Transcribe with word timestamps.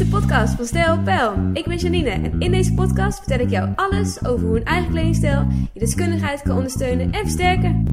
de 0.00 0.06
podcast 0.06 0.54
van 0.54 0.66
Stijl 0.66 1.02
Pijl. 1.02 1.50
Ik 1.52 1.64
ben 1.64 1.76
Janine 1.76 2.10
en 2.10 2.40
in 2.40 2.50
deze 2.50 2.74
podcast 2.74 3.18
vertel 3.18 3.38
ik 3.38 3.50
jou 3.50 3.72
alles 3.76 4.24
over 4.24 4.46
hoe 4.46 4.56
een 4.56 4.64
eigen 4.64 4.90
kledingstijl 4.90 5.46
je 5.72 5.80
deskundigheid 5.80 6.42
kan 6.42 6.56
ondersteunen 6.56 7.12
en 7.12 7.20
versterken. 7.20 7.86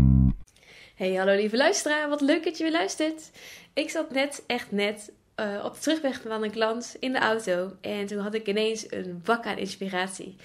Hey, 0.95 1.13
hallo 1.13 1.35
lieve 1.35 1.57
luisteraar, 1.57 2.09
wat 2.09 2.21
leuk 2.21 2.43
dat 2.43 2.57
je 2.57 2.63
weer 2.63 2.73
luistert. 2.73 3.31
Ik 3.73 3.89
zat 3.89 4.11
net, 4.11 4.43
echt 4.45 4.71
net, 4.71 5.11
uh, 5.35 5.63
op 5.65 5.73
de 5.73 5.79
terugweg 5.79 6.21
van 6.21 6.43
een 6.43 6.51
klant 6.51 6.95
in 6.99 7.11
de 7.11 7.19
auto 7.19 7.71
en 7.81 8.05
toen 8.05 8.19
had 8.19 8.33
ik 8.33 8.47
ineens 8.47 8.91
een 8.91 9.21
bak 9.23 9.45
aan 9.45 9.57
inspiratie. 9.57 10.35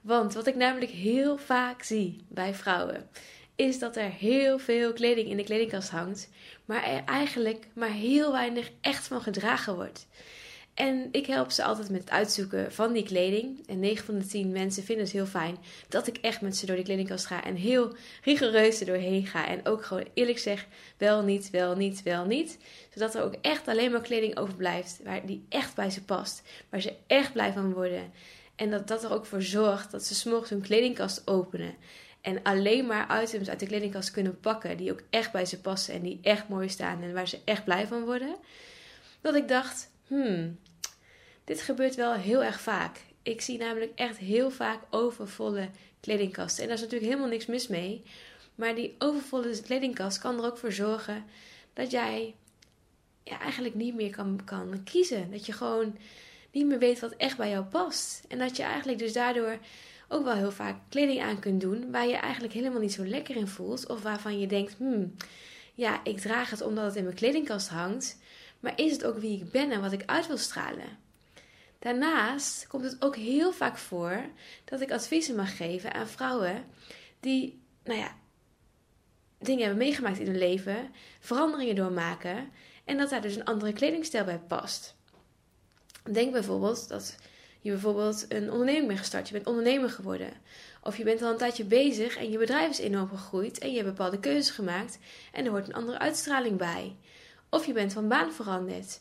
Want 0.00 0.34
wat 0.34 0.46
ik 0.46 0.56
namelijk 0.56 0.90
heel 0.90 1.36
vaak 1.36 1.82
zie 1.82 2.24
bij 2.28 2.54
vrouwen, 2.54 3.08
is 3.56 3.78
dat 3.78 3.96
er 3.96 4.10
heel 4.10 4.58
veel 4.58 4.92
kleding 4.92 5.28
in 5.28 5.36
de 5.36 5.44
kledingkast 5.44 5.90
hangt, 5.90 6.28
maar 6.64 6.84
er 6.84 7.02
eigenlijk 7.04 7.66
maar 7.72 7.92
heel 7.92 8.32
weinig 8.32 8.70
echt 8.80 9.06
van 9.06 9.20
gedragen 9.20 9.74
wordt. 9.74 10.06
En 10.80 11.08
ik 11.12 11.26
help 11.26 11.50
ze 11.50 11.64
altijd 11.64 11.90
met 11.90 12.00
het 12.00 12.10
uitzoeken 12.10 12.72
van 12.72 12.92
die 12.92 13.02
kleding. 13.02 13.66
En 13.68 13.80
9 13.80 14.04
van 14.04 14.18
de 14.18 14.26
10 14.26 14.52
mensen 14.52 14.84
vinden 14.84 15.04
het 15.04 15.14
heel 15.14 15.26
fijn 15.26 15.56
dat 15.88 16.06
ik 16.06 16.16
echt 16.16 16.40
met 16.40 16.56
ze 16.56 16.66
door 16.66 16.76
die 16.76 16.84
kledingkast 16.84 17.26
ga 17.26 17.44
en 17.44 17.54
heel 17.54 17.96
rigoureus 18.22 18.80
er 18.80 18.86
doorheen 18.86 19.26
ga. 19.26 19.48
En 19.48 19.66
ook 19.66 19.84
gewoon 19.84 20.08
eerlijk 20.14 20.38
zeg, 20.38 20.66
wel 20.96 21.22
niet, 21.22 21.50
wel 21.50 21.76
niet, 21.76 22.02
wel 22.02 22.24
niet. 22.24 22.58
Zodat 22.94 23.14
er 23.14 23.22
ook 23.22 23.34
echt 23.40 23.68
alleen 23.68 23.90
maar 23.90 24.00
kleding 24.00 24.38
overblijft 24.38 25.00
waar 25.04 25.26
die 25.26 25.46
echt 25.48 25.74
bij 25.74 25.90
ze 25.90 26.04
past. 26.04 26.42
Waar 26.70 26.80
ze 26.80 26.94
echt 27.06 27.32
blij 27.32 27.52
van 27.52 27.72
worden. 27.72 28.12
En 28.56 28.70
dat 28.70 28.88
dat 28.88 29.04
er 29.04 29.12
ook 29.12 29.26
voor 29.26 29.42
zorgt 29.42 29.90
dat 29.90 30.04
ze 30.04 30.14
s'morgens 30.14 30.50
hun 30.50 30.60
kledingkast 30.60 31.22
openen. 31.24 31.74
En 32.20 32.42
alleen 32.42 32.86
maar 32.86 33.22
items 33.22 33.48
uit 33.48 33.60
de 33.60 33.66
kledingkast 33.66 34.10
kunnen 34.10 34.40
pakken 34.40 34.76
die 34.76 34.92
ook 34.92 35.02
echt 35.10 35.32
bij 35.32 35.44
ze 35.44 35.60
passen 35.60 35.94
en 35.94 36.02
die 36.02 36.18
echt 36.22 36.48
mooi 36.48 36.68
staan 36.68 37.02
en 37.02 37.12
waar 37.12 37.28
ze 37.28 37.38
echt 37.44 37.64
blij 37.64 37.86
van 37.86 38.04
worden. 38.04 38.36
Dat 39.20 39.34
ik 39.34 39.48
dacht, 39.48 39.90
hmm, 40.06 40.58
dit 41.44 41.60
gebeurt 41.60 41.94
wel 41.94 42.12
heel 42.12 42.44
erg 42.44 42.60
vaak. 42.60 43.00
Ik 43.22 43.40
zie 43.40 43.58
namelijk 43.58 43.92
echt 43.94 44.16
heel 44.16 44.50
vaak 44.50 44.80
overvolle 44.90 45.68
kledingkasten. 46.00 46.62
En 46.62 46.68
daar 46.68 46.76
is 46.76 46.82
natuurlijk 46.82 47.10
helemaal 47.10 47.30
niks 47.30 47.46
mis 47.46 47.68
mee. 47.68 48.02
Maar 48.54 48.74
die 48.74 48.94
overvolle 48.98 49.60
kledingkast 49.60 50.18
kan 50.18 50.38
er 50.38 50.44
ook 50.44 50.58
voor 50.58 50.72
zorgen 50.72 51.24
dat 51.72 51.90
jij 51.90 52.34
ja, 53.24 53.40
eigenlijk 53.40 53.74
niet 53.74 53.94
meer 53.94 54.10
kan, 54.10 54.40
kan 54.44 54.80
kiezen. 54.84 55.30
Dat 55.30 55.46
je 55.46 55.52
gewoon 55.52 55.96
niet 56.52 56.66
meer 56.66 56.78
weet 56.78 57.00
wat 57.00 57.12
echt 57.16 57.36
bij 57.36 57.50
jou 57.50 57.64
past. 57.64 58.24
En 58.28 58.38
dat 58.38 58.56
je 58.56 58.62
eigenlijk 58.62 58.98
dus 58.98 59.12
daardoor 59.12 59.58
ook 60.08 60.24
wel 60.24 60.34
heel 60.34 60.52
vaak 60.52 60.76
kleding 60.88 61.22
aan 61.22 61.38
kunt 61.38 61.60
doen 61.60 61.90
waar 61.90 62.06
je 62.06 62.16
eigenlijk 62.16 62.52
helemaal 62.52 62.80
niet 62.80 62.92
zo 62.92 63.04
lekker 63.04 63.36
in 63.36 63.48
voelt. 63.48 63.88
Of 63.88 64.02
waarvan 64.02 64.38
je 64.40 64.46
denkt, 64.46 64.74
hmm, 64.78 65.14
ja, 65.74 66.00
ik 66.04 66.18
draag 66.18 66.50
het 66.50 66.62
omdat 66.62 66.84
het 66.84 66.96
in 66.96 67.04
mijn 67.04 67.16
kledingkast 67.16 67.68
hangt. 67.68 68.18
Maar 68.60 68.72
is 68.76 68.92
het 68.92 69.04
ook 69.04 69.18
wie 69.18 69.40
ik 69.40 69.50
ben 69.50 69.70
en 69.70 69.80
wat 69.80 69.92
ik 69.92 70.02
uit 70.06 70.26
wil 70.26 70.36
stralen? 70.36 70.98
Daarnaast 71.80 72.66
komt 72.66 72.84
het 72.84 72.96
ook 73.02 73.16
heel 73.16 73.52
vaak 73.52 73.78
voor 73.78 74.24
dat 74.64 74.80
ik 74.80 74.90
adviezen 74.90 75.36
mag 75.36 75.56
geven 75.56 75.92
aan 75.92 76.08
vrouwen 76.08 76.64
die, 77.20 77.62
nou 77.84 77.98
ja, 77.98 78.16
dingen 79.38 79.60
hebben 79.60 79.78
meegemaakt 79.78 80.18
in 80.18 80.26
hun 80.26 80.38
leven, 80.38 80.90
veranderingen 81.20 81.74
doormaken 81.74 82.50
en 82.84 82.96
dat 82.96 83.10
daar 83.10 83.22
dus 83.22 83.36
een 83.36 83.44
andere 83.44 83.72
kledingstijl 83.72 84.24
bij 84.24 84.38
past. 84.38 84.94
Denk 86.12 86.32
bijvoorbeeld 86.32 86.88
dat 86.88 87.16
je 87.60 87.70
bijvoorbeeld 87.70 88.24
een 88.28 88.50
onderneming 88.50 88.86
bent 88.86 88.98
gestart, 88.98 89.26
je 89.28 89.34
bent 89.34 89.46
ondernemer 89.46 89.90
geworden. 89.90 90.32
Of 90.82 90.96
je 90.96 91.04
bent 91.04 91.22
al 91.22 91.30
een 91.30 91.36
tijdje 91.36 91.64
bezig 91.64 92.16
en 92.16 92.30
je 92.30 92.38
bedrijf 92.38 92.70
is 92.70 92.78
enorm 92.78 93.08
gegroeid 93.08 93.58
en 93.58 93.70
je 93.70 93.76
hebt 93.76 93.88
bepaalde 93.88 94.20
keuzes 94.20 94.50
gemaakt 94.50 94.98
en 95.32 95.44
er 95.44 95.50
hoort 95.50 95.68
een 95.68 95.74
andere 95.74 95.98
uitstraling 95.98 96.56
bij. 96.56 96.96
Of 97.48 97.66
je 97.66 97.72
bent 97.72 97.92
van 97.92 98.08
baan 98.08 98.32
veranderd. 98.32 98.98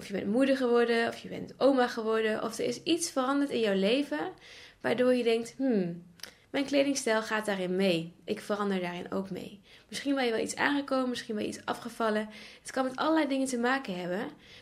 Of 0.00 0.06
je 0.06 0.12
bent 0.12 0.26
moeder 0.26 0.56
geworden, 0.56 1.08
of 1.08 1.16
je 1.16 1.28
bent 1.28 1.54
oma 1.56 1.88
geworden, 1.88 2.42
of 2.42 2.58
er 2.58 2.64
is 2.64 2.82
iets 2.82 3.10
veranderd 3.10 3.50
in 3.50 3.60
jouw 3.60 3.74
leven 3.74 4.32
waardoor 4.80 5.14
je 5.14 5.22
denkt: 5.22 5.54
hmm, 5.56 6.04
mijn 6.50 6.64
kledingstijl 6.64 7.22
gaat 7.22 7.46
daarin 7.46 7.76
mee. 7.76 8.14
Ik 8.24 8.40
verander 8.40 8.80
daarin 8.80 9.12
ook 9.12 9.30
mee. 9.30 9.60
Misschien 9.88 10.14
ben 10.14 10.24
je 10.24 10.30
wel 10.30 10.40
iets 10.40 10.56
aangekomen, 10.56 11.08
misschien 11.08 11.34
ben 11.34 11.44
je 11.44 11.50
iets 11.50 11.64
afgevallen. 11.64 12.28
Het 12.62 12.70
kan 12.70 12.84
met 12.84 12.96
allerlei 12.96 13.28
dingen 13.28 13.46
te 13.46 13.58
maken 13.58 13.98
hebben. 13.98 14.18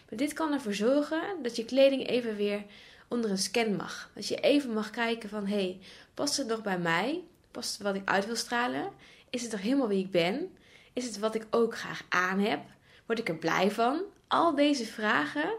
Maar 0.09 0.19
dit 0.19 0.33
kan 0.33 0.53
ervoor 0.53 0.75
zorgen 0.75 1.23
dat 1.43 1.57
je 1.57 1.65
kleding 1.65 2.09
even 2.09 2.37
weer 2.37 2.65
onder 3.09 3.31
een 3.31 3.39
scan 3.39 3.77
mag. 3.77 4.11
Dat 4.15 4.29
je 4.29 4.37
even 4.37 4.73
mag 4.73 4.91
kijken 4.91 5.29
van, 5.29 5.47
hé, 5.47 5.55
hey, 5.55 5.79
past 6.15 6.37
het 6.37 6.47
nog 6.47 6.63
bij 6.63 6.79
mij? 6.79 7.23
Past 7.51 7.73
het 7.73 7.83
wat 7.83 7.95
ik 7.95 8.09
uit 8.09 8.27
wil 8.27 8.37
stralen? 8.37 8.91
Is 9.31 9.43
het 9.43 9.53
nog 9.53 9.61
helemaal 9.61 9.89
wie 9.89 10.05
ik 10.05 10.11
ben? 10.11 10.57
Is 10.93 11.05
het 11.05 11.19
wat 11.19 11.35
ik 11.35 11.47
ook 11.51 11.77
graag 11.77 12.03
aan 12.09 12.39
heb? 12.39 12.61
Word 13.07 13.19
ik 13.19 13.29
er 13.29 13.37
blij 13.37 13.71
van? 13.71 14.03
Al 14.29 14.55
deze 14.55 14.85
vragen 14.85 15.53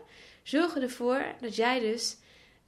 zorgen 0.43 0.81
ervoor 0.81 1.25
dat 1.41 1.55
jij 1.55 1.79
dus 1.79 2.17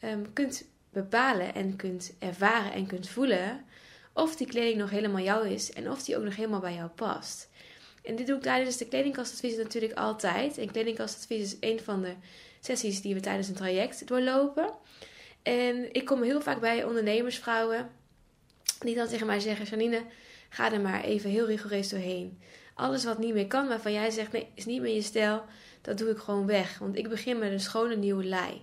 um, 0.04 0.34
kunt 0.34 0.66
bepalen 0.90 1.54
en 1.54 1.76
kunt 1.76 2.14
ervaren 2.20 2.74
en 2.74 2.88
kunt 2.88 3.10
voelen 3.10 3.66
of 4.14 4.36
die 4.36 4.48
kleding 4.48 4.78
nog 4.78 4.90
helemaal 4.90 5.24
jou 5.24 5.50
is 5.50 5.74
en 5.74 5.92
of 5.92 6.04
die 6.04 6.18
ook 6.18 6.24
nog 6.24 6.36
helemaal 6.36 6.60
bij 6.60 6.74
jou 6.74 6.90
past. 6.90 7.50
En 8.04 8.16
dit 8.16 8.28
doe 8.28 8.36
ik 8.36 8.42
tijdens 8.42 8.78
de 8.78 8.88
kledingkastadvies 8.88 9.56
natuurlijk 9.56 9.94
altijd. 9.94 10.58
En 10.58 10.72
kledingkastadvies 10.72 11.42
is 11.42 11.58
een 11.60 11.80
van 11.80 12.02
de 12.02 12.14
sessies 12.60 13.02
die 13.02 13.14
we 13.14 13.20
tijdens 13.20 13.48
een 13.48 13.56
traject 13.56 14.08
doorlopen. 14.08 14.74
En 15.42 15.94
ik 15.94 16.06
kom 16.06 16.22
heel 16.24 16.42
vaak 16.42 16.60
bij 16.60 16.84
ondernemersvrouwen 16.84 17.90
die 18.80 18.96
dan 18.96 19.08
tegen 19.08 19.28
mij 19.28 19.40
zeggen: 19.40 19.66
Janine, 19.66 20.04
ga 20.50 20.72
er 20.72 20.82
maar 20.82 21.04
even 21.04 21.30
heel 21.30 21.46
rigoureus 21.46 21.90
doorheen. 21.90 22.40
Alles 22.74 23.04
wat 23.04 23.18
niet 23.18 23.34
meer 23.34 23.48
kan, 23.48 23.68
waarvan 23.68 23.92
jij 23.92 24.10
zegt: 24.10 24.32
nee, 24.32 24.48
is 24.54 24.66
niet 24.66 24.82
meer 24.82 24.94
je 24.94 25.02
stijl, 25.02 25.44
dat 25.82 25.98
doe 25.98 26.10
ik 26.10 26.18
gewoon 26.18 26.46
weg. 26.46 26.78
Want 26.78 26.96
ik 26.96 27.10
begin 27.10 27.40
met 27.40 27.52
een 27.52 27.60
schone 27.60 27.96
nieuwe 27.96 28.24
lei. 28.24 28.62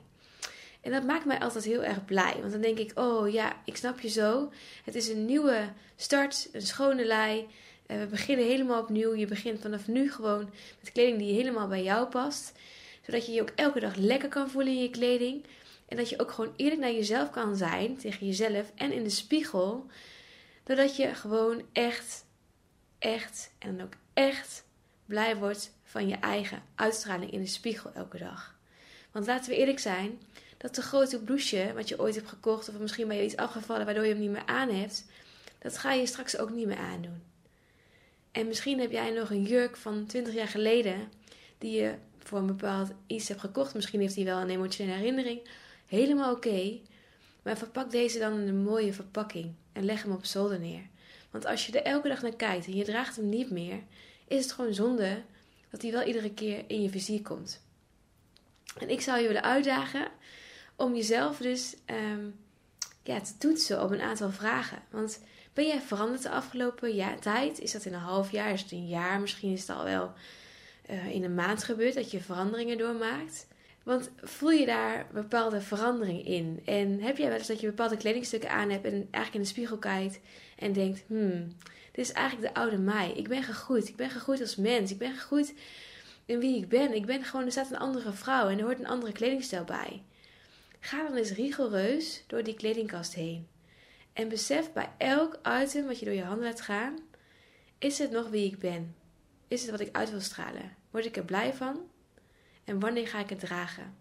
En 0.81 0.93
dat 0.93 1.05
maakt 1.05 1.25
mij 1.25 1.39
altijd 1.39 1.65
heel 1.65 1.85
erg 1.85 2.05
blij. 2.05 2.37
Want 2.41 2.53
dan 2.53 2.61
denk 2.61 2.79
ik: 2.79 2.99
oh 2.99 3.33
ja, 3.33 3.57
ik 3.65 3.77
snap 3.77 4.01
je 4.01 4.09
zo. 4.09 4.53
Het 4.85 4.95
is 4.95 5.09
een 5.09 5.25
nieuwe 5.25 5.73
start, 5.97 6.49
een 6.53 6.63
schone 6.63 7.05
lei. 7.05 7.47
We 7.87 8.07
beginnen 8.11 8.47
helemaal 8.47 8.83
opnieuw. 8.83 9.15
Je 9.15 9.27
begint 9.27 9.61
vanaf 9.61 9.87
nu 9.87 10.13
gewoon 10.13 10.51
met 10.81 10.93
kleding 10.93 11.19
die 11.19 11.35
helemaal 11.35 11.69
bij 11.69 11.83
jou 11.83 12.09
past. 12.09 12.53
Zodat 13.07 13.27
je 13.27 13.33
je 13.33 13.41
ook 13.41 13.53
elke 13.55 13.81
dag 13.81 13.95
lekker 13.97 14.29
kan 14.29 14.51
voelen 14.51 14.73
in 14.73 14.83
je 14.83 14.91
kleding. 14.91 15.45
En 15.89 15.97
dat 15.97 16.09
je 16.09 16.21
ook 16.21 16.31
gewoon 16.31 16.53
eerlijk 16.57 16.81
naar 16.81 16.93
jezelf 16.93 17.31
kan 17.31 17.57
zijn, 17.57 17.97
tegen 17.97 18.27
jezelf 18.27 18.73
en 18.75 18.93
in 18.93 19.03
de 19.03 19.11
spiegel. 19.11 19.87
Doordat 20.65 20.97
je 20.97 21.15
gewoon 21.15 21.63
echt, 21.73 22.25
echt 22.99 23.53
en 23.59 23.83
ook 23.83 23.93
echt 24.13 24.65
blij 25.07 25.37
wordt 25.37 25.73
van 25.89 26.09
je 26.09 26.17
eigen 26.17 26.63
uitstraling 26.75 27.31
in 27.31 27.41
de 27.41 27.47
spiegel 27.47 27.91
elke 27.95 28.19
dag. 28.19 28.57
Want 29.11 29.27
laten 29.27 29.51
we 29.51 29.57
eerlijk 29.57 29.79
zijn, 29.79 30.21
dat 30.57 30.75
de 30.75 30.83
grote 30.83 31.23
blouseje 31.23 31.73
wat 31.73 31.89
je 31.89 32.01
ooit 32.01 32.15
hebt 32.15 32.29
gekocht, 32.29 32.69
of 32.69 32.79
misschien 32.79 33.09
ben 33.09 33.17
je 33.17 33.25
iets 33.25 33.37
afgevallen 33.37 33.85
waardoor 33.85 34.05
je 34.05 34.11
hem 34.13 34.21
niet 34.21 34.31
meer 34.31 34.47
aan 34.47 34.71
hebt, 34.71 35.05
dat 35.59 35.79
ga 35.79 35.93
je 35.93 36.07
straks 36.07 36.39
ook 36.39 36.51
niet 36.51 36.67
meer 36.67 36.77
aandoen. 36.77 37.23
En 38.33 38.47
misschien 38.47 38.81
heb 38.81 38.91
jij 38.91 39.11
nog 39.11 39.31
een 39.31 39.43
jurk 39.43 39.77
van 39.77 40.07
20 40.07 40.35
jaar 40.35 40.49
geleden, 40.49 41.13
die 41.59 41.81
je 41.81 41.95
voor 42.19 42.39
een 42.39 42.47
bepaald 42.47 42.91
iets 43.07 43.29
hebt 43.29 43.41
gekocht. 43.41 43.75
Misschien 43.75 44.01
heeft 44.01 44.15
hij 44.15 44.25
wel 44.25 44.41
een 44.41 44.51
emotionele 44.51 44.97
herinnering. 44.97 45.41
Helemaal 45.87 46.35
oké. 46.35 46.79
maar 47.43 47.57
verpak 47.57 47.91
deze 47.91 48.19
dan 48.19 48.41
in 48.41 48.49
een 48.49 48.63
mooie 48.63 48.93
verpakking 48.93 49.55
en 49.73 49.85
leg 49.85 50.03
hem 50.03 50.13
op 50.13 50.25
zolder 50.25 50.61
neer. 50.61 50.83
Want 51.31 51.47
als 51.47 51.67
je 51.67 51.81
er 51.81 51.93
elke 51.93 52.09
dag 52.09 52.23
naar 52.23 52.37
kijkt 52.37 52.67
en 52.67 52.77
je 52.77 52.85
draagt 52.85 53.17
hem 53.17 53.29
niet 53.29 53.51
meer, 53.51 53.83
is 54.27 54.43
het 54.43 54.53
gewoon 54.53 54.75
zonde 54.75 55.23
dat 55.71 55.83
hij 55.83 55.91
wel 55.93 56.03
iedere 56.03 56.35
keer 56.35 56.65
in 56.67 56.83
je 56.83 56.91
vizier 56.91 57.23
komt. 57.23 57.67
En 58.79 58.91
ik 58.91 59.01
zou 59.01 59.21
je 59.21 59.27
willen 59.27 59.43
uitdagen 59.43 60.09
om 60.77 60.95
jezelf 60.95 61.39
dus 61.39 61.77
um, 61.87 62.35
ja, 63.03 63.21
te 63.21 63.39
toetsen 63.39 63.83
op 63.83 63.91
een 63.91 64.01
aantal 64.01 64.31
vragen. 64.31 64.83
Want 64.91 65.21
ben 65.53 65.67
jij 65.67 65.81
veranderd 65.81 66.23
de 66.23 66.31
afgelopen 66.31 66.95
jaar, 66.95 67.21
tijd? 67.21 67.59
Is 67.59 67.73
dat 67.73 67.85
in 67.85 67.95
een 67.95 68.01
half 68.01 68.31
jaar? 68.31 68.53
Is 68.53 68.63
het 68.63 68.73
een 68.73 68.89
jaar? 68.89 69.21
Misschien 69.21 69.53
is 69.53 69.61
het 69.61 69.77
al 69.77 69.85
wel 69.85 70.13
uh, 70.91 71.07
in 71.07 71.25
een 71.25 71.35
maand 71.35 71.65
gebeurd 71.65 71.95
dat 71.95 72.11
je 72.11 72.21
veranderingen 72.21 72.79
doormaakt. 72.79 73.47
Want 73.89 74.11
voel 74.23 74.51
je 74.51 74.67
daar 74.67 75.07
bepaalde 75.13 75.61
verandering 75.61 76.27
in? 76.27 76.63
En 76.65 77.01
heb 77.01 77.17
jij 77.17 77.29
wel 77.29 77.39
eens 77.39 77.47
dat 77.47 77.61
je 77.61 77.67
bepaalde 77.67 77.97
kledingstukken 77.97 78.51
aan 78.51 78.71
hebt 78.71 78.85
en 78.85 78.93
eigenlijk 78.93 79.35
in 79.35 79.41
de 79.41 79.47
spiegel 79.47 79.79
kijkt 79.79 80.21
en 80.57 80.73
denkt: 80.73 81.05
hmm, 81.07 81.57
dit 81.93 82.05
is 82.05 82.13
eigenlijk 82.13 82.55
de 82.55 82.61
oude 82.61 82.79
mij. 82.79 83.13
Ik 83.13 83.29
ben 83.29 83.43
gegroeid. 83.43 83.89
Ik 83.89 83.97
ben 83.97 84.11
gegroeid 84.11 84.41
als 84.41 84.57
mens. 84.57 84.91
Ik 84.91 84.99
ben 84.99 85.13
gegroeid 85.13 85.55
in 86.25 86.39
wie 86.39 86.57
ik 86.57 86.69
ben. 86.69 86.95
Ik 86.95 87.07
ben 87.07 87.25
gewoon, 87.25 87.45
er 87.45 87.53
staat 87.53 87.71
een 87.71 87.79
andere 87.79 88.13
vrouw 88.13 88.49
en 88.49 88.59
er 88.59 88.65
hoort 88.65 88.79
een 88.79 88.87
andere 88.87 89.13
kledingstijl 89.13 89.65
bij. 89.65 90.03
Ga 90.81 91.03
dan 91.03 91.17
eens 91.17 91.33
rigoureus 91.33 92.25
door 92.27 92.43
die 92.43 92.55
kledingkast 92.55 93.15
heen. 93.15 93.49
En 94.13 94.29
besef 94.29 94.73
bij 94.73 94.91
elk 94.99 95.39
item 95.63 95.87
wat 95.87 95.99
je 95.99 96.05
door 96.05 96.15
je 96.15 96.23
handen 96.23 96.47
laat 96.47 96.61
gaan: 96.61 96.99
is 97.79 97.99
het 97.99 98.11
nog 98.11 98.29
wie 98.29 98.47
ik 98.47 98.59
ben? 98.59 98.95
Is 99.49 99.63
het 99.63 99.71
wat 99.71 99.81
ik 99.81 99.97
uit 99.97 100.11
wil 100.11 100.21
stralen? 100.21 100.77
Word 100.91 101.05
ik 101.05 101.17
er 101.17 101.25
blij 101.25 101.55
van? 101.55 101.81
En 102.69 102.81
wanneer 102.81 103.09
ga 103.09 103.19
ik 103.19 103.29
het 103.29 103.41
dragen? 103.41 103.97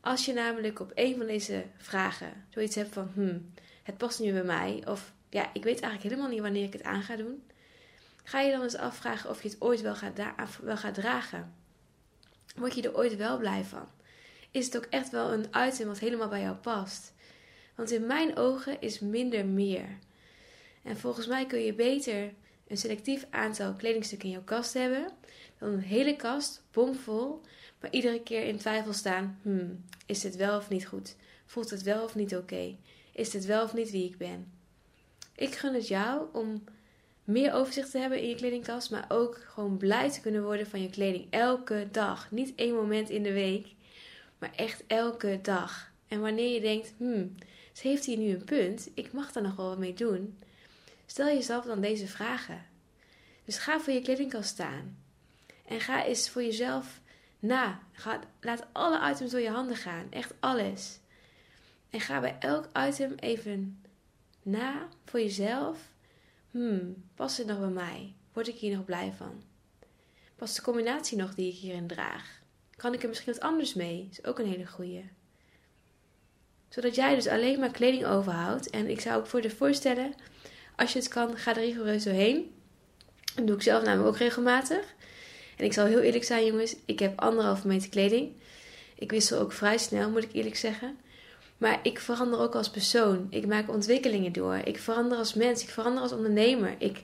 Als 0.00 0.24
je 0.24 0.32
namelijk 0.32 0.80
op 0.80 0.92
een 0.94 1.16
van 1.16 1.26
deze 1.26 1.64
vragen 1.76 2.46
zoiets 2.48 2.74
hebt 2.74 2.92
van: 2.92 3.10
hmm, 3.14 3.52
het 3.82 3.96
past 3.96 4.20
nu 4.20 4.32
bij 4.32 4.44
mij, 4.44 4.82
of 4.86 5.12
ja, 5.30 5.50
ik 5.52 5.64
weet 5.64 5.80
eigenlijk 5.80 6.02
helemaal 6.02 6.28
niet 6.28 6.40
wanneer 6.40 6.64
ik 6.64 6.72
het 6.72 6.82
aan 6.82 7.02
ga 7.02 7.16
doen, 7.16 7.42
ga 8.24 8.40
je 8.40 8.50
dan 8.50 8.62
eens 8.62 8.76
afvragen 8.76 9.30
of 9.30 9.42
je 9.42 9.48
het 9.48 9.60
ooit 9.60 9.80
wel 9.80 9.94
gaat, 9.94 10.20
wel 10.62 10.76
gaat 10.76 10.94
dragen. 10.94 11.54
Word 12.56 12.74
je 12.74 12.82
er 12.82 12.96
ooit 12.96 13.16
wel 13.16 13.38
blij 13.38 13.64
van? 13.64 13.88
is 14.50 14.64
het 14.64 14.76
ook 14.76 14.86
echt 14.90 15.10
wel 15.10 15.32
een 15.32 15.46
item 15.66 15.86
wat 15.86 15.98
helemaal 15.98 16.28
bij 16.28 16.40
jou 16.40 16.56
past. 16.56 17.12
Want 17.74 17.90
in 17.90 18.06
mijn 18.06 18.36
ogen 18.36 18.80
is 18.80 18.98
minder 18.98 19.46
meer. 19.46 19.98
En 20.82 20.96
volgens 20.96 21.26
mij 21.26 21.46
kun 21.46 21.60
je 21.60 21.74
beter 21.74 22.32
een 22.70 22.76
selectief 22.76 23.26
aantal 23.30 23.74
kledingstukken 23.74 24.28
in 24.28 24.34
jouw 24.34 24.44
kast 24.44 24.74
hebben 24.74 25.12
dan 25.58 25.68
een 25.68 25.80
hele 25.80 26.16
kast 26.16 26.62
bomvol, 26.70 27.40
maar 27.80 27.92
iedere 27.92 28.22
keer 28.22 28.44
in 28.44 28.56
twijfel 28.56 28.92
staan: 28.92 29.38
hmm, 29.42 29.84
is 30.06 30.20
dit 30.20 30.36
wel 30.36 30.56
of 30.56 30.68
niet 30.68 30.86
goed? 30.86 31.16
Voelt 31.46 31.70
het 31.70 31.82
wel 31.82 32.04
of 32.04 32.14
niet 32.14 32.36
oké? 32.36 32.76
Is 33.12 33.30
dit 33.30 33.44
wel 33.44 33.64
of 33.64 33.74
niet 33.74 33.90
wie 33.90 34.04
ik 34.04 34.16
ben? 34.16 34.52
Ik 35.34 35.54
gun 35.54 35.74
het 35.74 35.88
jou 35.88 36.26
om 36.32 36.64
meer 37.24 37.52
overzicht 37.52 37.90
te 37.90 37.98
hebben 37.98 38.20
in 38.20 38.28
je 38.28 38.34
kledingkast, 38.34 38.90
maar 38.90 39.04
ook 39.08 39.36
gewoon 39.46 39.76
blij 39.76 40.10
te 40.10 40.20
kunnen 40.20 40.44
worden 40.44 40.66
van 40.66 40.82
je 40.82 40.90
kleding 40.90 41.26
elke 41.30 41.88
dag. 41.90 42.30
Niet 42.30 42.52
één 42.54 42.74
moment 42.74 43.10
in 43.10 43.22
de 43.22 43.32
week, 43.32 43.66
maar 44.38 44.52
echt 44.56 44.84
elke 44.86 45.38
dag. 45.42 45.92
En 46.08 46.20
wanneer 46.20 46.54
je 46.54 46.60
denkt, 46.60 46.94
hmm, 46.96 47.34
ze 47.72 47.88
heeft 47.88 48.04
hier 48.04 48.18
nu 48.18 48.30
een 48.30 48.44
punt, 48.44 48.90
ik 48.94 49.12
mag 49.12 49.32
daar 49.32 49.42
nog 49.42 49.56
wel 49.56 49.68
wat 49.68 49.78
mee 49.78 49.94
doen. 49.94 50.38
Stel 51.10 51.26
jezelf 51.26 51.64
dan 51.64 51.80
deze 51.80 52.06
vragen. 52.06 52.66
Dus 53.44 53.58
ga 53.58 53.80
voor 53.80 53.92
je 53.92 54.00
kledingkast 54.00 54.48
staan. 54.48 54.98
En 55.66 55.80
ga 55.80 56.04
eens 56.04 56.30
voor 56.30 56.42
jezelf 56.42 57.00
na. 57.38 57.80
Ga, 57.92 58.20
laat 58.40 58.66
alle 58.72 59.10
items 59.10 59.30
door 59.30 59.40
je 59.40 59.50
handen 59.50 59.76
gaan. 59.76 60.06
Echt 60.10 60.34
alles. 60.40 60.98
En 61.90 62.00
ga 62.00 62.20
bij 62.20 62.36
elk 62.38 62.68
item 62.88 63.14
even 63.16 63.82
na 64.42 64.88
voor 65.04 65.20
jezelf. 65.20 65.78
Hmm, 66.50 67.04
past 67.14 67.36
het 67.36 67.46
nog 67.46 67.58
bij 67.58 67.68
mij? 67.68 68.14
Word 68.32 68.48
ik 68.48 68.56
hier 68.56 68.76
nog 68.76 68.84
blij 68.84 69.12
van? 69.16 69.42
Past 70.36 70.56
de 70.56 70.62
combinatie 70.62 71.16
nog 71.16 71.34
die 71.34 71.52
ik 71.52 71.58
hierin 71.58 71.86
draag? 71.86 72.40
Kan 72.76 72.94
ik 72.94 73.02
er 73.02 73.08
misschien 73.08 73.32
wat 73.32 73.42
anders 73.42 73.74
mee? 73.74 74.08
Is 74.10 74.24
ook 74.24 74.38
een 74.38 74.50
hele 74.50 74.66
goeie. 74.66 75.10
Zodat 76.68 76.94
jij 76.94 77.14
dus 77.14 77.26
alleen 77.26 77.60
maar 77.60 77.70
kleding 77.70 78.04
overhoudt. 78.04 78.70
En 78.70 78.90
ik 78.90 79.00
zou 79.00 79.20
ook 79.20 79.26
voor 79.26 79.42
je 79.42 79.50
voorstellen, 79.50 80.14
als 80.80 80.92
je 80.92 80.98
het 80.98 81.08
kan, 81.08 81.36
ga 81.36 81.56
er 81.56 81.62
rigoureus 81.62 82.04
doorheen. 82.04 82.54
Dat 83.34 83.46
doe 83.46 83.56
ik 83.56 83.62
zelf 83.62 83.84
namelijk 83.84 84.08
ook 84.08 84.16
regelmatig. 84.16 84.94
En 85.56 85.64
ik 85.64 85.72
zal 85.72 85.86
heel 85.86 86.00
eerlijk 86.00 86.24
zijn, 86.24 86.46
jongens. 86.46 86.76
Ik 86.84 86.98
heb 86.98 87.20
anderhalve 87.20 87.66
meter 87.66 87.88
kleding. 87.88 88.32
Ik 88.94 89.10
wissel 89.10 89.40
ook 89.40 89.52
vrij 89.52 89.78
snel, 89.78 90.10
moet 90.10 90.24
ik 90.24 90.32
eerlijk 90.32 90.56
zeggen. 90.56 90.96
Maar 91.58 91.80
ik 91.82 91.98
verander 91.98 92.40
ook 92.40 92.54
als 92.54 92.70
persoon. 92.70 93.26
Ik 93.30 93.46
maak 93.46 93.70
ontwikkelingen 93.70 94.32
door. 94.32 94.54
Ik 94.64 94.78
verander 94.78 95.18
als 95.18 95.34
mens. 95.34 95.62
Ik 95.62 95.68
verander 95.68 96.02
als 96.02 96.12
ondernemer. 96.12 96.74
Ik, 96.78 97.02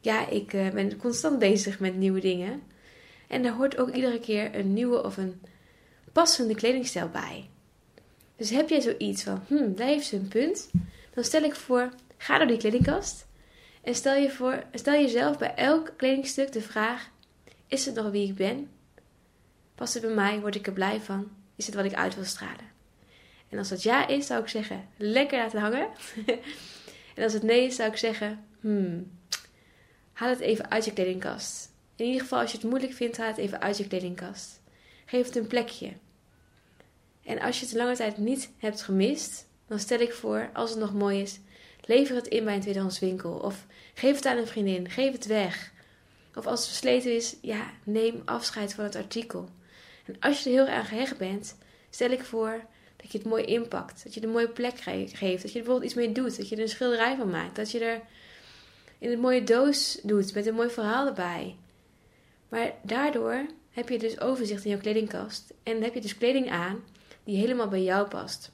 ja, 0.00 0.28
ik 0.28 0.52
uh, 0.52 0.70
ben 0.70 0.96
constant 0.96 1.38
bezig 1.38 1.78
met 1.78 1.96
nieuwe 1.96 2.20
dingen. 2.20 2.62
En 3.28 3.42
daar 3.42 3.52
hoort 3.52 3.76
ook 3.76 3.94
iedere 3.94 4.20
keer 4.20 4.54
een 4.54 4.72
nieuwe 4.72 5.02
of 5.02 5.16
een 5.16 5.40
passende 6.12 6.54
kledingstijl 6.54 7.08
bij. 7.08 7.48
Dus 8.36 8.50
heb 8.50 8.68
jij 8.68 8.80
zoiets 8.80 9.22
van, 9.22 9.44
hmm, 9.46 9.74
daar 9.74 9.86
heeft 9.86 10.06
ze 10.06 10.16
een 10.16 10.28
punt. 10.28 10.70
Dan 11.14 11.24
stel 11.24 11.42
ik 11.42 11.54
voor, 11.54 11.92
ga 12.16 12.38
door 12.38 12.46
die 12.46 12.56
kledingkast. 12.56 13.26
En 13.82 13.94
stel, 13.94 14.14
je 14.14 14.30
voor, 14.30 14.62
stel 14.72 14.92
jezelf 14.92 15.38
bij 15.38 15.54
elk 15.54 15.92
kledingstuk 15.96 16.52
de 16.52 16.60
vraag: 16.60 17.10
Is 17.66 17.86
het 17.86 17.94
nog 17.94 18.10
wie 18.10 18.28
ik 18.28 18.34
ben? 18.34 18.70
Past 19.74 19.94
het 19.94 20.02
bij 20.02 20.14
mij? 20.14 20.40
Word 20.40 20.54
ik 20.54 20.66
er 20.66 20.72
blij 20.72 21.00
van? 21.00 21.30
Is 21.56 21.66
het 21.66 21.74
wat 21.74 21.84
ik 21.84 21.94
uit 21.94 22.14
wil 22.14 22.24
stralen? 22.24 22.72
En 23.48 23.58
als 23.58 23.68
dat 23.68 23.82
ja 23.82 24.06
is, 24.06 24.26
zou 24.26 24.42
ik 24.42 24.48
zeggen: 24.48 24.88
lekker 24.96 25.38
laten 25.38 25.60
hangen. 25.60 25.88
en 27.14 27.22
als 27.22 27.32
het 27.32 27.42
nee 27.42 27.66
is, 27.66 27.76
zou 27.76 27.90
ik 27.90 27.96
zeggen: 27.96 28.44
hmm, 28.60 29.18
haal 30.12 30.28
het 30.28 30.40
even 30.40 30.70
uit 30.70 30.84
je 30.84 30.92
kledingkast. 30.92 31.72
In 31.96 32.04
ieder 32.04 32.20
geval, 32.20 32.40
als 32.40 32.50
je 32.50 32.56
het 32.56 32.66
moeilijk 32.66 32.92
vindt, 32.92 33.16
haal 33.16 33.26
het 33.28 33.36
even 33.36 33.60
uit 33.60 33.76
je 33.76 33.86
kledingkast. 33.86 34.60
Geef 35.04 35.26
het 35.26 35.36
een 35.36 35.46
plekje. 35.46 35.92
En 37.24 37.40
als 37.40 37.60
je 37.60 37.66
het 37.66 37.74
lange 37.74 37.96
tijd 37.96 38.18
niet 38.18 38.50
hebt 38.58 38.82
gemist, 38.82 39.46
dan 39.66 39.78
stel 39.78 40.00
ik 40.00 40.12
voor, 40.12 40.50
als 40.52 40.70
het 40.70 40.78
nog 40.78 40.94
mooi 40.94 41.20
is, 41.20 41.40
lever 41.86 42.16
het 42.16 42.26
in 42.26 42.44
bij 42.44 42.54
een 42.54 42.60
tweedehands 42.60 42.98
winkel. 42.98 43.32
Of 43.32 43.66
geef 43.94 44.16
het 44.16 44.26
aan 44.26 44.36
een 44.36 44.46
vriendin, 44.46 44.90
geef 44.90 45.12
het 45.12 45.26
weg. 45.26 45.72
Of 46.34 46.46
als 46.46 46.60
het 46.60 46.68
versleten 46.68 47.14
is, 47.14 47.36
ja, 47.40 47.70
neem 47.84 48.22
afscheid 48.24 48.74
van 48.74 48.84
het 48.84 48.96
artikel. 48.96 49.48
En 50.04 50.16
als 50.20 50.42
je 50.42 50.50
er 50.50 50.56
heel 50.56 50.74
erg 50.74 50.88
gehecht 50.88 51.18
bent, 51.18 51.56
stel 51.90 52.10
ik 52.10 52.24
voor 52.24 52.64
dat 52.96 53.12
je 53.12 53.18
het 53.18 53.26
mooi 53.26 53.44
inpakt. 53.44 54.04
Dat 54.04 54.14
je 54.14 54.20
er 54.20 54.26
een 54.26 54.32
mooie 54.32 54.48
plek 54.48 54.80
geeft. 54.80 55.18
Dat 55.20 55.52
je 55.52 55.58
er 55.58 55.64
bijvoorbeeld 55.64 55.84
iets 55.84 55.94
mee 55.94 56.12
doet. 56.12 56.36
Dat 56.36 56.48
je 56.48 56.56
er 56.56 56.62
een 56.62 56.68
schilderij 56.68 57.16
van 57.16 57.30
maakt. 57.30 57.56
Dat 57.56 57.70
je 57.70 57.84
er 57.84 58.00
in 58.98 59.12
een 59.12 59.20
mooie 59.20 59.44
doos 59.44 59.98
doet 60.02 60.34
met 60.34 60.46
een 60.46 60.54
mooi 60.54 60.70
verhaal 60.70 61.06
erbij. 61.06 61.56
Maar 62.48 62.72
daardoor 62.82 63.46
heb 63.70 63.88
je 63.88 63.98
dus 63.98 64.20
overzicht 64.20 64.64
in 64.64 64.70
jouw 64.70 64.80
kledingkast. 64.80 65.52
En 65.62 65.82
heb 65.82 65.94
je 65.94 66.00
dus 66.00 66.18
kleding 66.18 66.50
aan 66.50 66.84
die 67.24 67.36
helemaal 67.36 67.68
bij 67.68 67.82
jou 67.82 68.08
past. 68.08 68.52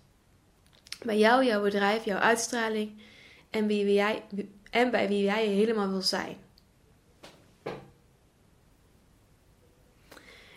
Bij 1.03 1.19
jou, 1.19 1.45
jouw 1.45 1.63
bedrijf, 1.63 2.05
jouw 2.05 2.19
uitstraling 2.19 2.93
en, 3.51 3.67
wie 3.67 3.93
jij, 3.93 4.23
en 4.71 4.91
bij 4.91 5.09
wie 5.09 5.23
jij 5.23 5.47
helemaal 5.47 5.89
wil 5.89 6.03
zijn. 6.03 6.37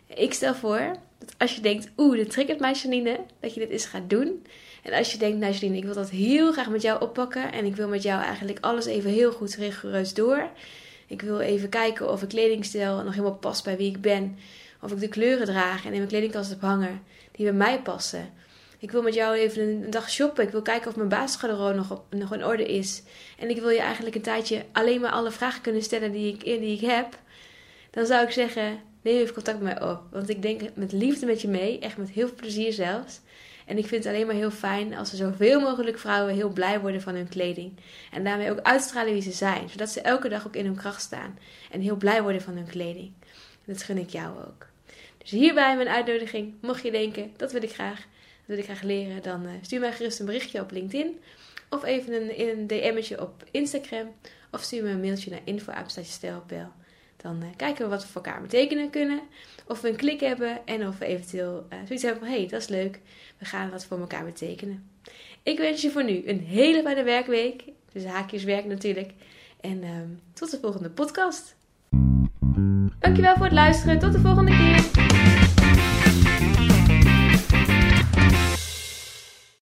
Ik 0.08 0.34
stel 0.34 0.56
voor 0.56 0.96
dat 1.20 1.36
als 1.38 1.56
je 1.56 1.62
denkt, 1.62 1.90
oeh, 1.98 2.16
dit 2.16 2.30
triggert 2.30 2.60
mij 2.60 2.74
Janine, 2.74 3.20
dat 3.40 3.54
je 3.54 3.60
dit 3.60 3.70
eens 3.70 3.86
gaat 3.86 4.10
doen. 4.10 4.46
En 4.84 4.94
als 4.94 5.12
je 5.12 5.18
denkt, 5.18 5.38
nou 5.38 5.54
Janine, 5.54 5.78
ik 5.78 5.84
wil 5.84 5.94
dat 5.94 6.10
heel 6.10 6.52
graag 6.52 6.70
met 6.70 6.82
jou 6.82 7.02
oppakken 7.02 7.52
en 7.52 7.66
ik 7.66 7.76
wil 7.76 7.88
met 7.88 8.04
jou 8.04 8.22
eigenlijk 8.22 8.58
alles 8.62 8.86
even 8.86 9.12
heel 9.12 9.32
goed 9.32 9.56
rigoureus 9.56 10.14
door. 10.14 10.50
Ik 11.08 11.22
wil 11.22 11.40
even 11.40 11.70
kijken 11.70 12.12
of 12.12 12.22
ik 12.22 12.30
kledingstijl 12.30 13.04
nog 13.04 13.14
helemaal 13.14 13.38
past 13.38 13.64
bij 13.64 13.78
wie 13.78 13.90
ik 13.90 14.02
ben. 14.02 14.38
Of 14.82 14.92
ik 14.92 15.00
de 15.00 15.08
kleuren 15.08 15.46
draag 15.46 15.86
en 15.86 15.92
in 15.92 15.98
mijn 15.98 16.08
kledingkast 16.08 16.50
heb 16.50 16.62
hangen 16.62 17.02
die 17.32 17.46
bij 17.46 17.54
mij 17.54 17.82
passen. 17.82 18.34
Ik 18.84 18.92
wil 18.92 19.02
met 19.02 19.14
jou 19.14 19.36
even 19.36 19.62
een 19.62 19.90
dag 19.90 20.10
shoppen. 20.10 20.44
Ik 20.44 20.50
wil 20.50 20.62
kijken 20.62 20.90
of 20.90 20.96
mijn 20.96 21.10
basisgarderobe 21.10 21.74
nog, 21.74 22.02
nog 22.10 22.34
in 22.34 22.46
orde 22.46 22.66
is. 22.66 23.04
En 23.40 23.50
ik 23.50 23.60
wil 23.60 23.70
je 23.70 23.80
eigenlijk 23.80 24.16
een 24.16 24.22
tijdje 24.22 24.66
alleen 24.72 25.02
maar 25.02 25.12
alle 25.12 25.32
vragen 25.32 25.62
kunnen 25.62 25.84
stellen 25.84 26.12
die 26.12 26.34
ik, 26.34 26.44
die 26.44 26.76
ik 26.76 26.90
heb. 26.90 27.20
Dan 27.92 28.06
zou 28.06 28.26
ik 28.26 28.32
zeggen, 28.32 28.80
neem 29.02 29.18
even 29.18 29.34
contact 29.34 29.60
met 29.60 29.74
mij 29.74 29.90
op. 29.90 30.02
Want 30.12 30.30
ik 30.30 30.42
denk 30.42 30.62
met 30.74 30.92
liefde 30.92 31.26
met 31.26 31.42
je 31.42 31.48
mee. 31.48 31.80
Echt 31.80 31.98
met 31.98 32.10
heel 32.10 32.28
veel 32.28 32.36
plezier 32.36 32.74
zelfs. 32.74 33.20
En 33.66 33.78
ik 33.78 33.88
vind 33.88 34.04
het 34.04 34.14
alleen 34.14 34.26
maar 34.26 34.36
heel 34.36 34.52
fijn 34.52 34.94
als 34.96 35.12
er 35.12 35.18
zoveel 35.18 35.60
mogelijk 35.60 36.00
vrouwen 36.00 36.34
heel 36.34 36.50
blij 36.50 36.80
worden 36.80 37.02
van 37.02 37.16
hun 37.16 37.30
kleding. 37.30 37.74
En 38.12 38.24
daarmee 38.24 38.52
ook 38.52 38.62
uitstralen 38.62 39.14
wie 39.14 39.22
ze 39.22 39.32
zijn. 39.32 39.70
Zodat 39.70 39.90
ze 39.90 40.02
elke 40.02 40.30
dag 40.30 40.48
ook 40.48 40.56
in 40.56 40.66
hun 40.66 40.76
kracht 40.76 41.02
staan. 41.02 41.38
En 41.72 41.82
heel 41.82 41.96
blij 41.96 42.22
worden 42.22 42.42
van 42.42 42.56
hun 42.56 42.70
kleding. 42.70 43.12
Dat 43.66 43.84
gun 43.84 43.98
ik 43.98 44.10
jou 44.10 44.38
ook. 44.38 44.68
Dus 45.18 45.32
hierbij 45.32 45.76
mijn 45.76 45.88
uitnodiging. 45.88 46.54
Mocht 46.62 46.84
je 46.84 46.92
denken, 46.92 47.32
dat 47.38 47.52
wil 47.52 47.64
ik 47.64 47.74
graag. 47.74 48.12
Wil 48.46 48.58
ik 48.58 48.64
graag 48.64 48.82
leren. 48.82 49.22
Dan 49.22 49.46
uh, 49.46 49.52
stuur 49.62 49.80
mij 49.80 49.94
gerust 49.94 50.20
een 50.20 50.26
berichtje 50.26 50.62
op 50.62 50.72
LinkedIn. 50.72 51.20
Of 51.70 51.84
even 51.84 52.14
een, 52.14 52.50
een 52.50 52.68
DM'tje 52.68 53.22
op 53.22 53.44
Instagram. 53.52 54.08
Of 54.52 54.62
stuur 54.62 54.84
me 54.84 54.90
een 54.90 55.00
mailtje 55.00 55.30
naar 55.32 55.42
info.stijlpel. 55.44 56.72
Dan 57.18 57.44
uh, 57.44 57.48
kijken 57.56 57.84
we 57.84 57.90
wat 57.90 58.02
we 58.02 58.08
voor 58.08 58.22
elkaar 58.22 58.42
betekenen 58.42 58.90
kunnen. 58.90 59.22
Of 59.68 59.82
we 59.82 59.90
een 59.90 59.96
klik 59.96 60.20
hebben 60.20 60.66
en 60.66 60.88
of 60.88 60.98
we 60.98 61.06
eventueel 61.06 61.66
uh, 61.70 61.80
zoiets 61.86 62.04
hebben 62.04 62.22
van... 62.22 62.32
Hé, 62.32 62.40
hey, 62.40 62.48
dat 62.48 62.62
is 62.62 62.68
leuk. 62.68 63.00
We 63.38 63.46
gaan 63.46 63.70
wat 63.70 63.86
voor 63.86 64.00
elkaar 64.00 64.26
betekenen. 64.26 64.90
Ik 65.44 65.58
wens 65.58 65.82
je 65.82 65.92
voor 65.92 66.04
nu 66.04 66.28
een 66.28 66.40
hele 66.40 66.82
fijne 66.82 67.04
werkweek. 67.04 67.64
Dus 67.92 68.06
haakjeswerk 68.06 68.66
natuurlijk. 68.66 69.12
En 69.62 69.84
ehm, 69.84 70.10
tot 70.34 70.52
de 70.52 70.60
volgende 70.62 70.90
podcast. 70.90 71.56
Dankjewel 73.00 73.36
voor 73.36 73.46
het 73.46 73.54
luisteren. 73.54 74.00
Tot 74.00 74.12
de 74.14 74.20
volgende 74.20 74.52
keer. 74.52 75.13